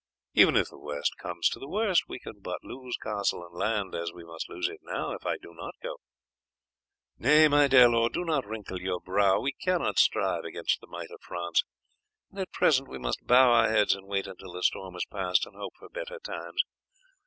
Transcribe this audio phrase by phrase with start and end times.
[0.33, 3.93] Even if the worst comes to the worst we can but lose castle and land,
[3.93, 5.97] as we must lose it now if I do not go.
[7.19, 11.11] Nay, my dear lord, do not wrinkle your brow, we cannot strive against the might
[11.11, 11.63] of France;
[12.31, 15.45] and at present we must bow our heads and wait until the storm has passed,
[15.45, 16.63] and hope for better times.